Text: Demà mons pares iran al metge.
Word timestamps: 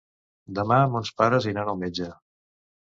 Demà 0.59 0.79
mons 0.95 1.13
pares 1.21 1.49
iran 1.53 1.73
al 1.75 1.81
metge. 1.87 2.13